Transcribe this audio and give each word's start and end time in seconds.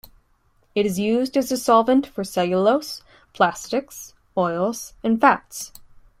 It 0.73 0.87
is 0.87 0.97
used 0.97 1.37
as 1.37 1.51
a 1.51 1.57
solvent 1.57 2.07
for 2.07 2.23
cellulose, 2.23 3.03
plastics, 3.33 4.15
oil 4.35 4.73
and 5.03 5.21
fats. 5.21 5.71